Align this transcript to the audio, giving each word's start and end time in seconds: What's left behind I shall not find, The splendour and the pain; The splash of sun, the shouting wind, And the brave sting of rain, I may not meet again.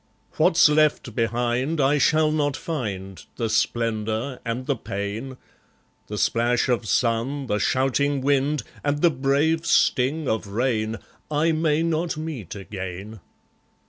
What's 0.37 0.67
left 0.67 1.13
behind 1.15 1.79
I 1.79 1.99
shall 1.99 2.31
not 2.31 2.57
find, 2.57 3.23
The 3.35 3.51
splendour 3.51 4.39
and 4.43 4.65
the 4.65 4.75
pain; 4.75 5.37
The 6.07 6.17
splash 6.17 6.69
of 6.69 6.87
sun, 6.87 7.45
the 7.45 7.59
shouting 7.59 8.19
wind, 8.21 8.63
And 8.83 9.03
the 9.03 9.11
brave 9.11 9.63
sting 9.67 10.27
of 10.27 10.47
rain, 10.47 10.97
I 11.29 11.51
may 11.51 11.83
not 11.83 12.17
meet 12.17 12.55
again. 12.55 13.19